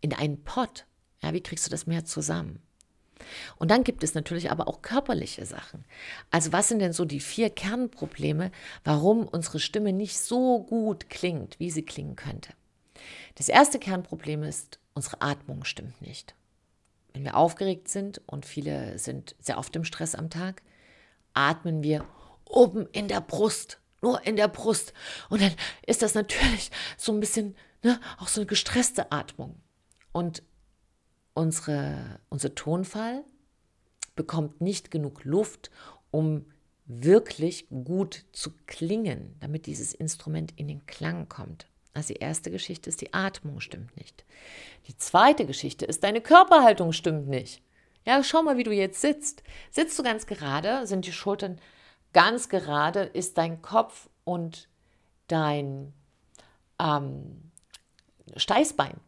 [0.00, 0.86] in einen Pott?
[1.22, 2.62] Ja, wie kriegst du das mehr zusammen?
[3.56, 5.84] Und dann gibt es natürlich aber auch körperliche Sachen.
[6.30, 8.50] Also was sind denn so die vier Kernprobleme,
[8.84, 12.52] warum unsere Stimme nicht so gut klingt, wie sie klingen könnte?
[13.36, 16.34] Das erste Kernproblem ist, unsere Atmung stimmt nicht.
[17.12, 20.62] Wenn wir aufgeregt sind und viele sind sehr oft im Stress am Tag,
[21.34, 22.04] atmen wir
[22.44, 24.92] oben in der Brust, nur in der Brust.
[25.28, 25.54] Und dann
[25.86, 29.60] ist das natürlich so ein bisschen ne, auch so eine gestresste Atmung.
[30.12, 30.42] Und
[31.38, 33.24] unsere, unser Tonfall
[34.16, 35.70] bekommt nicht genug Luft,
[36.10, 36.46] um
[36.84, 41.68] wirklich gut zu klingen, damit dieses Instrument in den Klang kommt.
[41.94, 44.24] Also die erste Geschichte ist, die Atmung stimmt nicht.
[44.88, 47.62] Die zweite Geschichte ist, deine Körperhaltung stimmt nicht.
[48.04, 49.44] Ja, schau mal, wie du jetzt sitzt.
[49.70, 50.86] Sitzt du ganz gerade?
[50.88, 51.60] Sind die Schultern
[52.12, 53.02] ganz gerade?
[53.02, 54.68] Ist dein Kopf und
[55.28, 55.92] dein
[56.80, 57.52] ähm,
[58.34, 58.98] Steißbein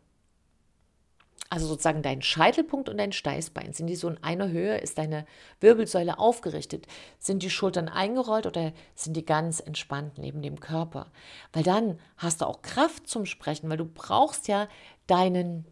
[1.50, 4.78] also sozusagen dein Scheitelpunkt und dein Steißbein, sind die so in einer Höhe?
[4.78, 5.26] Ist deine
[5.58, 6.86] Wirbelsäule aufgerichtet?
[7.18, 11.10] Sind die Schultern eingerollt oder sind die ganz entspannt neben dem Körper?
[11.52, 14.68] Weil dann hast du auch Kraft zum Sprechen, weil du brauchst ja
[15.08, 15.66] deinen,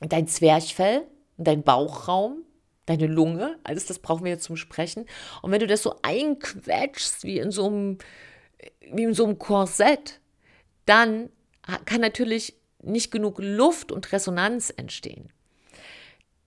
[0.00, 1.06] dein Zwerchfell,
[1.38, 2.42] dein Bauchraum,
[2.86, 5.06] deine Lunge, alles das brauchen wir jetzt zum Sprechen.
[5.40, 7.98] Und wenn du das so einquetschst wie in so einem,
[8.92, 10.20] wie in so einem Korsett,
[10.84, 11.30] dann
[11.84, 15.32] kann natürlich nicht genug Luft und Resonanz entstehen.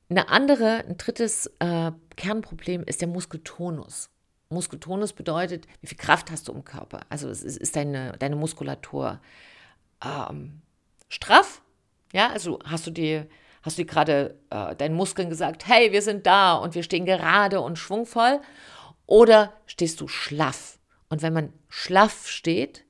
[0.10, 4.10] Eine andere, ein drittes äh, Kernproblem ist der Muskeltonus.
[4.50, 7.02] Muskeltonus bedeutet, wie viel Kraft hast du im Körper?
[7.10, 9.20] Also es ist, ist deine, deine Muskulatur
[10.04, 10.62] ähm,
[11.10, 11.62] straff?
[12.14, 13.28] Ja, also hast du dir,
[13.64, 17.06] hast du dir gerade äh, deinen Muskeln gesagt, hey, wir sind da und wir stehen
[17.06, 18.40] gerade und schwungvoll?
[19.06, 20.78] Oder stehst du schlaff?
[21.10, 22.86] Und wenn man schlaff steht,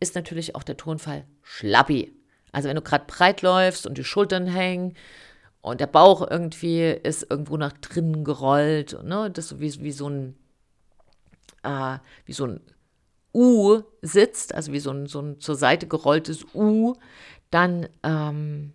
[0.00, 2.15] ist natürlich auch der Tonfall schlappi.
[2.56, 4.94] Also wenn du gerade breit läufst und die Schultern hängen
[5.60, 9.30] und der Bauch irgendwie ist irgendwo nach drinnen gerollt, ne?
[9.30, 10.38] das so wie, wie so ein
[11.62, 12.60] äh, wie so ein
[13.34, 16.94] U sitzt, also wie so ein, so ein zur Seite gerolltes U,
[17.50, 18.72] dann ähm,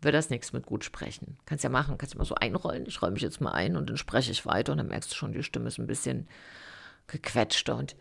[0.00, 1.38] wird das nichts mit gut sprechen.
[1.46, 2.84] Kannst ja machen, kannst ja mal so einrollen.
[2.88, 5.14] Ich roll mich jetzt mal ein und dann spreche ich weiter und dann merkst du
[5.14, 6.26] schon, die Stimme ist ein bisschen
[7.06, 7.94] gequetschter und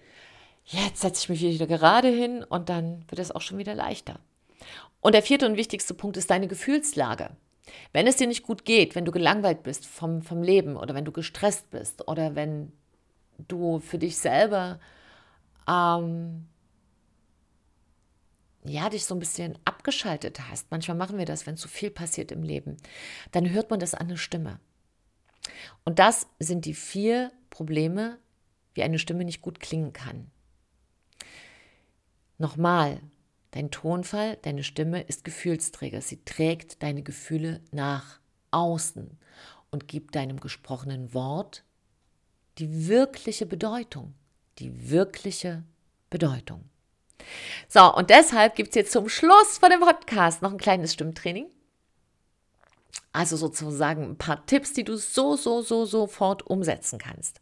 [0.66, 4.20] jetzt setze ich mich wieder gerade hin und dann wird es auch schon wieder leichter.
[5.02, 7.36] Und der vierte und wichtigste Punkt ist deine Gefühlslage.
[7.94, 11.06] Wenn es dir nicht gut geht, wenn du gelangweilt bist vom, vom Leben oder wenn
[11.06, 12.72] du gestresst bist oder wenn
[13.48, 14.80] du für dich selber
[15.68, 16.48] ähm,
[18.70, 22.32] ja, dich so ein bisschen abgeschaltet hast, manchmal machen wir das, wenn zu viel passiert
[22.32, 22.78] im Leben,
[23.32, 24.60] dann hört man das an der Stimme.
[25.86, 28.20] Und das sind die vier Probleme,
[28.74, 30.30] wie eine Stimme nicht gut klingen kann.
[32.38, 33.02] Nochmal,
[33.58, 36.00] Dein Tonfall, deine Stimme ist Gefühlsträger.
[36.00, 38.20] Sie trägt deine Gefühle nach
[38.52, 39.18] außen
[39.72, 41.64] und gibt deinem gesprochenen Wort
[42.60, 44.14] die wirkliche Bedeutung.
[44.60, 45.64] Die wirkliche
[46.12, 46.70] Bedeutung.
[47.68, 51.48] So, und deshalb gibt es jetzt zum Schluss von dem Podcast noch ein kleines Stimmtraining.
[53.12, 57.42] Also sozusagen ein paar Tipps, die du so, so, so sofort umsetzen kannst.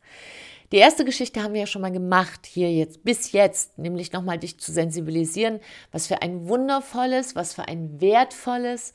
[0.72, 4.40] Die erste Geschichte haben wir ja schon mal gemacht, hier jetzt, bis jetzt, nämlich nochmal
[4.40, 5.60] dich zu sensibilisieren,
[5.92, 8.94] was für ein wundervolles, was für ein wertvolles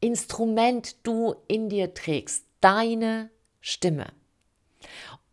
[0.00, 4.06] Instrument du in dir trägst, deine Stimme.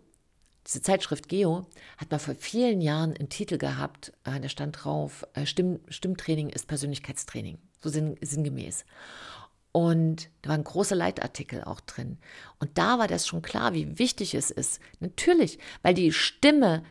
[0.66, 5.26] diese Zeitschrift Geo, hat mal vor vielen Jahren einen Titel gehabt, äh, da stand drauf,
[5.34, 8.84] äh, Stimm, Stimmtraining ist Persönlichkeitstraining, so sinn, sinngemäß.
[9.72, 12.16] Und da war ein großer Leitartikel auch drin.
[12.58, 14.80] Und da war das schon klar, wie wichtig es ist.
[15.00, 16.82] Natürlich, weil die Stimme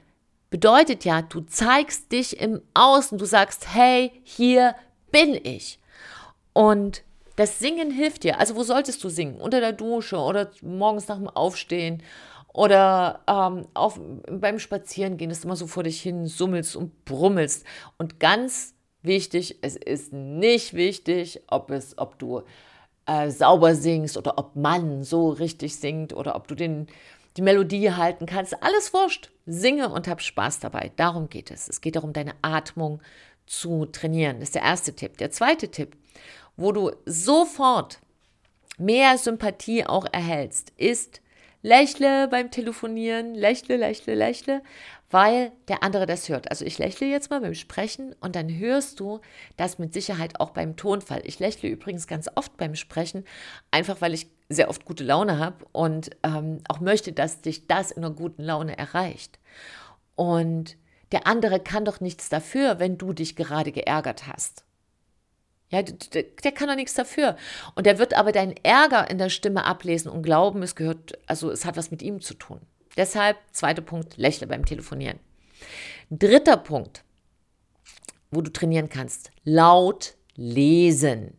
[0.51, 4.75] bedeutet ja, du zeigst dich im Außen, du sagst, hey, hier
[5.11, 5.79] bin ich.
[6.53, 7.03] Und
[7.35, 8.39] das Singen hilft dir.
[8.39, 9.41] Also wo solltest du singen?
[9.41, 12.01] Unter der Dusche oder morgens nach dem Aufstehen
[12.53, 13.99] oder ähm, auf,
[14.31, 17.65] beim Spazierengehen, dass du immer so vor dich hin summelst und brummelst.
[17.97, 22.43] Und ganz wichtig, es ist nicht wichtig, ob, es, ob du
[23.05, 26.87] äh, sauber singst oder ob man so richtig singt oder ob du den,
[27.35, 28.61] die Melodie halten kannst.
[28.63, 29.31] Alles wurscht.
[29.45, 30.91] Singe und hab Spaß dabei.
[30.95, 31.67] Darum geht es.
[31.67, 33.01] Es geht darum, deine Atmung
[33.45, 34.39] zu trainieren.
[34.39, 35.17] Das ist der erste Tipp.
[35.17, 35.95] Der zweite Tipp,
[36.57, 37.99] wo du sofort
[38.77, 41.21] mehr Sympathie auch erhältst, ist
[41.61, 44.61] lächle beim Telefonieren, lächle, lächle, lächle,
[45.09, 46.51] weil der andere das hört.
[46.51, 49.19] Also ich lächle jetzt mal beim Sprechen und dann hörst du
[49.57, 51.21] das mit Sicherheit auch beim Tonfall.
[51.23, 53.25] Ich lächle übrigens ganz oft beim Sprechen,
[53.71, 57.91] einfach weil ich sehr oft gute Laune habe und ähm, auch möchte, dass dich das
[57.91, 59.39] in einer guten Laune erreicht.
[60.15, 60.77] Und
[61.11, 64.65] der andere kann doch nichts dafür, wenn du dich gerade geärgert hast.
[65.69, 67.35] Ja, der, der kann doch nichts dafür.
[67.75, 71.49] Und der wird aber deinen Ärger in der Stimme ablesen und glauben, es gehört, also
[71.51, 72.61] es hat was mit ihm zu tun.
[72.97, 75.19] Deshalb, zweiter Punkt, lächle beim Telefonieren.
[76.09, 77.03] Dritter Punkt,
[78.31, 81.37] wo du trainieren kannst, laut lesen.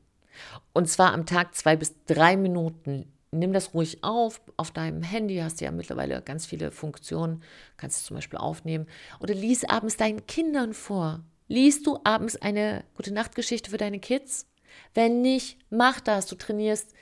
[0.73, 3.13] Und zwar am Tag zwei bis drei Minuten.
[3.31, 4.41] Nimm das ruhig auf.
[4.57, 7.43] Auf deinem Handy hast du ja mittlerweile ganz viele Funktionen.
[7.77, 8.87] Kannst du zum Beispiel aufnehmen.
[9.21, 11.23] Oder lies abends deinen Kindern vor.
[11.49, 14.47] Liest du abends eine gute Nachtgeschichte für deine Kids?
[14.95, 16.27] Wenn nicht, mach das.
[16.27, 16.93] Du trainierst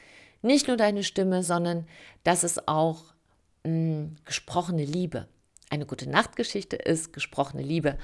[0.43, 1.87] nicht nur deine Stimme, sondern
[2.23, 3.05] das ist auch
[3.65, 5.29] mh, hm, gesprochene Liebe.
[5.71, 7.99] Eine gute Nachtgeschichte ist gesprochene Liebe.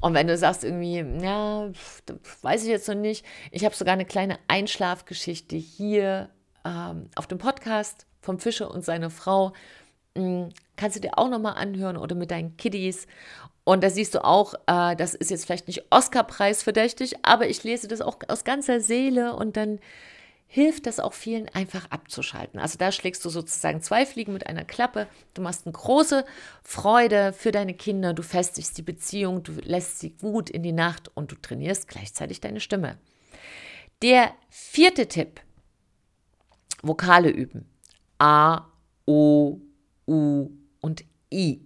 [0.00, 1.70] Und wenn du sagst irgendwie, ja,
[2.42, 6.28] weiß ich jetzt noch nicht, ich habe sogar eine kleine Einschlafgeschichte hier
[6.64, 9.52] ähm, auf dem Podcast vom Fischer und seiner Frau.
[10.16, 13.06] Mh, hm, kannst du dir auch nochmal anhören oder mit deinen Kiddies.
[13.64, 17.64] Und da siehst du auch, äh, das ist jetzt vielleicht nicht Oscar-Preis verdächtig, aber ich
[17.64, 19.80] lese das auch aus ganzer Seele und dann
[20.46, 22.60] hilft das auch vielen einfach abzuschalten.
[22.60, 25.08] Also da schlägst du sozusagen zwei Fliegen mit einer Klappe.
[25.32, 26.24] Du machst eine große
[26.62, 31.10] Freude für deine Kinder, du festigst die Beziehung, du lässt sie gut in die Nacht
[31.16, 32.98] und du trainierst gleichzeitig deine Stimme.
[34.02, 35.40] Der vierte Tipp,
[36.82, 37.66] Vokale üben.
[38.18, 38.66] A,
[39.06, 39.58] O,
[40.06, 40.50] U
[40.80, 41.64] und I.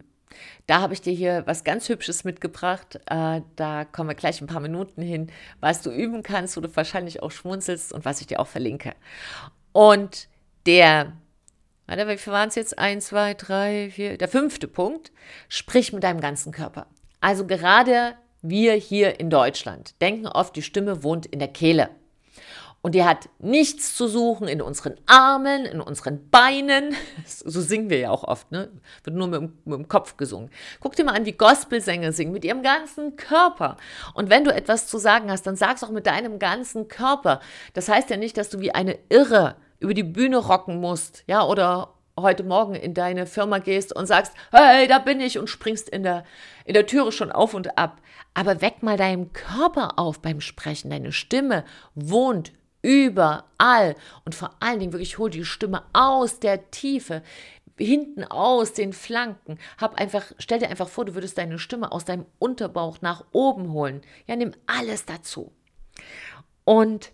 [0.66, 3.00] Da habe ich dir hier was ganz Hübsches mitgebracht.
[3.06, 6.74] Äh, da kommen wir gleich ein paar Minuten hin, was du üben kannst, wo du
[6.76, 8.94] wahrscheinlich auch schmunzelst und was ich dir auch verlinke.
[9.72, 10.28] Und
[10.66, 11.12] der,
[11.86, 12.78] warte, wie viel waren es jetzt?
[12.78, 14.18] Eins, zwei, drei, vier.
[14.18, 15.12] Der fünfte Punkt,
[15.48, 16.86] sprich mit deinem ganzen Körper.
[17.20, 21.90] Also gerade wir hier in Deutschland denken oft, die Stimme wohnt in der Kehle.
[22.80, 26.94] Und die hat nichts zu suchen in unseren Armen, in unseren Beinen.
[27.26, 28.70] So singen wir ja auch oft, ne?
[29.04, 30.50] Wird nur mit dem, mit dem Kopf gesungen.
[30.80, 33.76] Guck dir mal an, wie Gospelsänger singen, mit ihrem ganzen Körper.
[34.14, 37.40] Und wenn du etwas zu sagen hast, dann sag's auch mit deinem ganzen Körper.
[37.74, 41.44] Das heißt ja nicht, dass du wie eine Irre über die Bühne rocken musst, ja,
[41.44, 45.88] oder heute Morgen in deine Firma gehst und sagst, hey, da bin ich und springst
[45.88, 46.24] in der,
[46.64, 48.00] in der Türe schon auf und ab.
[48.34, 50.90] Aber weck mal deinen Körper auf beim Sprechen.
[50.90, 51.64] Deine Stimme
[51.94, 53.96] wohnt überall.
[54.24, 57.22] Und vor allen Dingen wirklich hol die Stimme aus der Tiefe,
[57.76, 59.58] hinten aus den Flanken.
[59.78, 63.72] Hab einfach, stell dir einfach vor, du würdest deine Stimme aus deinem Unterbauch nach oben
[63.72, 64.02] holen.
[64.26, 65.52] Ja, nimm alles dazu.
[66.64, 67.12] Und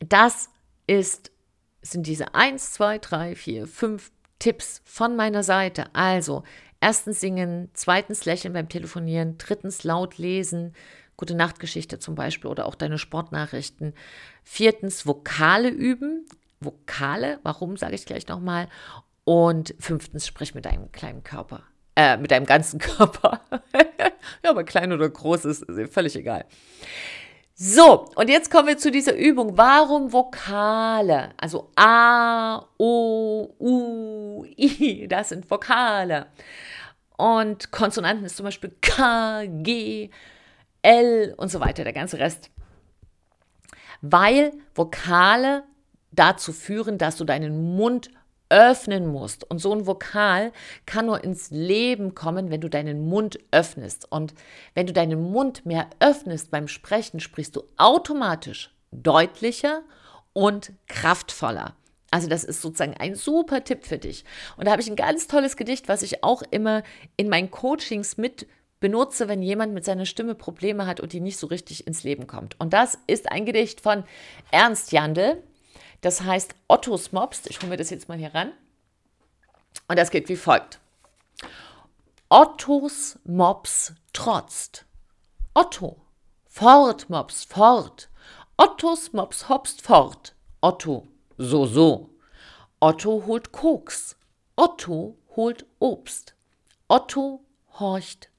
[0.00, 0.50] das
[0.86, 1.30] ist,
[1.82, 5.94] sind diese 1, 2, 3, 4, 5 Tipps von meiner Seite.
[5.94, 6.44] Also,
[6.80, 10.74] erstens singen, zweitens lächeln beim Telefonieren, drittens laut lesen,
[11.20, 13.92] gute Nachtgeschichte zum Beispiel oder auch deine Sportnachrichten.
[14.42, 16.26] Viertens, Vokale üben.
[16.60, 18.68] Vokale, warum sage ich gleich nochmal.
[19.24, 21.62] Und fünftens, sprich mit deinem kleinen Körper.
[21.94, 23.42] Äh, mit deinem ganzen Körper.
[24.42, 26.46] ja, aber klein oder groß ist, ist völlig egal.
[27.54, 29.58] So, und jetzt kommen wir zu dieser Übung.
[29.58, 31.34] Warum Vokale?
[31.36, 36.28] Also A, O, U, I, das sind Vokale.
[37.18, 40.08] Und Konsonanten ist zum Beispiel K, G,
[40.82, 42.50] L und so weiter, der ganze Rest.
[44.02, 45.64] Weil Vokale
[46.12, 48.10] dazu führen, dass du deinen Mund
[48.50, 49.48] öffnen musst.
[49.48, 50.52] Und so ein Vokal
[50.84, 54.10] kann nur ins Leben kommen, wenn du deinen Mund öffnest.
[54.10, 54.34] Und
[54.74, 59.82] wenn du deinen Mund mehr öffnest beim Sprechen, sprichst du automatisch deutlicher
[60.32, 61.74] und kraftvoller.
[62.10, 64.24] Also das ist sozusagen ein super Tipp für dich.
[64.56, 66.82] Und da habe ich ein ganz tolles Gedicht, was ich auch immer
[67.16, 68.48] in meinen Coachings mit
[68.80, 72.26] benutze, wenn jemand mit seiner Stimme Probleme hat und die nicht so richtig ins Leben
[72.26, 72.58] kommt.
[72.58, 74.04] Und das ist ein Gedicht von
[74.50, 75.42] Ernst Jandl.
[76.00, 77.42] Das heißt Ottos Mops.
[77.46, 78.52] Ich hole mir das jetzt mal hier ran.
[79.86, 80.80] Und das geht wie folgt.
[82.30, 84.86] Ottos Mops trotzt.
[85.52, 85.96] Otto,
[86.46, 88.08] fort, Mops, fort.
[88.56, 90.34] Ottos Mops hopst fort.
[90.60, 92.10] Otto, so, so.
[92.78, 94.16] Otto holt Koks.
[94.56, 96.34] Otto holt Obst.
[96.88, 97.44] Otto
[97.78, 98.30] horcht.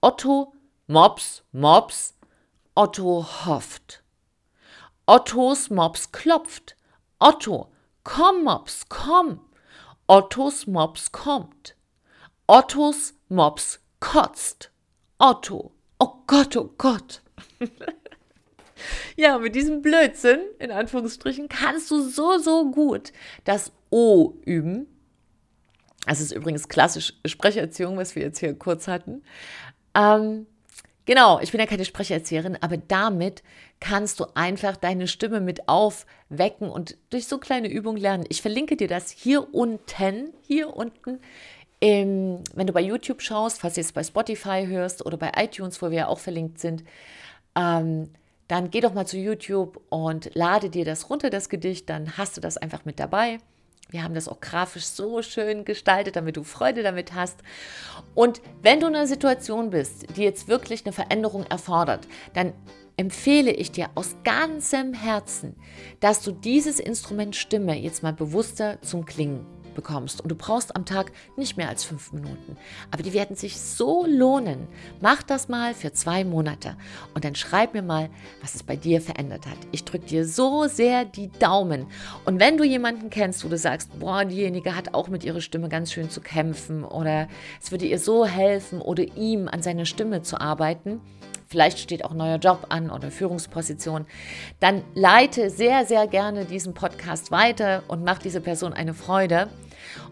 [0.00, 0.52] Otto,
[0.86, 2.14] Mops, Mops.
[2.76, 4.02] Otto hofft.
[5.06, 6.76] Ottos Mops klopft.
[7.18, 7.68] Otto,
[8.04, 9.40] komm, Mops, komm.
[10.08, 11.74] Ottos Mops kommt.
[12.48, 14.70] Ottos Mops kotzt.
[15.18, 17.22] Otto, oh Gott, oh Gott.
[19.16, 23.12] Ja, mit diesem Blödsinn, in Anführungsstrichen, kannst du so, so gut
[23.44, 24.86] das O üben.
[26.06, 29.22] Das ist übrigens klassisch Sprecherziehung, was wir jetzt hier kurz hatten.
[29.94, 30.46] Ähm,
[31.04, 33.42] genau, ich bin ja keine Sprecherzieherin, aber damit
[33.80, 38.24] kannst du einfach deine Stimme mit aufwecken und durch so kleine Übungen lernen.
[38.28, 41.20] Ich verlinke dir das hier unten, hier unten
[41.80, 45.80] im, wenn du bei YouTube schaust, falls du es bei Spotify hörst oder bei iTunes,
[45.80, 46.84] wo wir ja auch verlinkt sind,
[47.56, 48.10] ähm,
[48.48, 52.36] dann geh doch mal zu YouTube und lade dir das runter, das Gedicht, dann hast
[52.36, 53.38] du das einfach mit dabei.
[53.90, 57.40] Wir haben das auch grafisch so schön gestaltet, damit du Freude damit hast.
[58.14, 62.52] Und wenn du in einer Situation bist, die jetzt wirklich eine Veränderung erfordert, dann
[62.96, 65.56] empfehle ich dir aus ganzem Herzen,
[66.00, 70.20] dass du dieses Instrument Stimme jetzt mal bewusster zum Klingen bekommst.
[70.20, 72.56] Und du brauchst am Tag nicht mehr als fünf Minuten.
[72.90, 74.68] Aber die werden sich so lohnen.
[75.00, 76.76] Mach das mal für zwei Monate
[77.14, 78.10] und dann schreib mir mal,
[78.40, 79.58] was es bei dir verändert hat.
[79.72, 81.86] Ich drücke dir so sehr die Daumen.
[82.24, 85.68] Und wenn du jemanden kennst, wo du sagst, boah, diejenige hat auch mit ihrer Stimme
[85.68, 87.28] ganz schön zu kämpfen oder
[87.62, 91.00] es würde ihr so helfen oder ihm an seiner Stimme zu arbeiten,
[91.50, 94.06] vielleicht steht auch ein neuer Job an oder Führungsposition,
[94.60, 99.48] dann leite sehr, sehr gerne diesen Podcast weiter und mach diese Person eine Freude.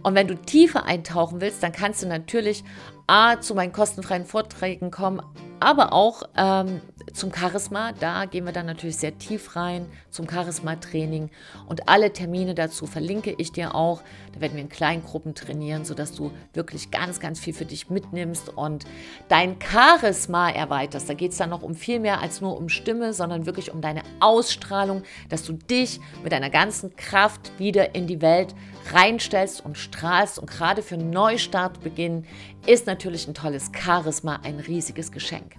[0.03, 2.65] Und wenn du tiefer eintauchen willst, dann kannst du natürlich
[3.07, 5.23] A, zu meinen kostenfreien Vorträgen kommen,
[5.61, 6.81] aber auch ähm,
[7.13, 7.93] zum Charisma.
[7.93, 11.31] Da gehen wir dann natürlich sehr tief rein zum Charisma-Training.
[11.67, 14.03] Und alle Termine dazu verlinke ich dir auch.
[14.35, 17.91] Da werden wir in kleinen Gruppen trainieren, sodass du wirklich ganz, ganz viel für dich
[17.91, 18.85] mitnimmst und
[19.29, 21.09] dein Charisma erweiterst.
[21.09, 23.81] Da geht es dann noch um viel mehr als nur um Stimme, sondern wirklich um
[23.81, 28.55] deine Ausstrahlung, dass du dich mit deiner ganzen Kraft wieder in die Welt
[28.93, 30.39] reinstellst und strahlst.
[30.39, 32.25] Und gerade für Neustartbeginn
[32.67, 35.57] ist natürlich ein tolles Charisma ein riesiges Geschenk.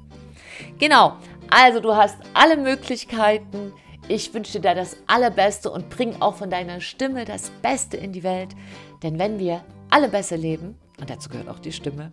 [0.77, 1.15] Genau,
[1.49, 3.73] also du hast alle Möglichkeiten.
[4.07, 8.23] Ich wünsche dir das Allerbeste und bring auch von deiner Stimme das Beste in die
[8.23, 8.55] Welt.
[9.03, 12.11] Denn wenn wir alle besser leben, und dazu gehört auch die Stimme,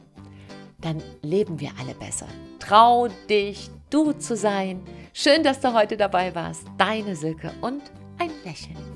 [0.81, 2.27] dann leben wir alle besser.
[2.59, 4.83] Trau dich, du zu sein.
[5.13, 6.67] Schön, dass du heute dabei warst.
[6.77, 7.83] Deine Silke und
[8.19, 8.96] ein Lächeln.